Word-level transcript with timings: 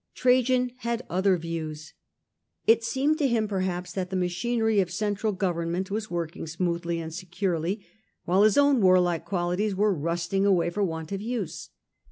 Trajan 0.15 0.71
had 0.77 1.05
other 1.11 1.37
views. 1.37 1.93
It 2.65 2.83
seemed 2.83 3.19
to 3.19 3.27
him 3.27 3.47
perhaps 3.47 3.93
that 3.93 4.09
the 4.09 4.15
machinery 4.15 4.77
unlike 4.77 4.87
of 4.87 4.91
central 4.91 5.31
government 5.31 5.91
was 5.91 6.09
working 6.09 6.47
smoothly 6.47 6.95
earlier 6.95 7.01
^ 7.01 7.03
and 7.03 7.13
securely, 7.13 7.85
while 8.25 8.41
his 8.41 8.57
own 8.57 8.81
warlike 8.81 9.25
qualities 9.25 9.75
policy 9.75 9.75
was 9.75 9.93
were 9.93 9.99
rusting 9.99 10.43
away 10.47 10.71
foi 10.71 10.81
want 10.83 11.11
of 11.11 11.21
use. 11.21 11.69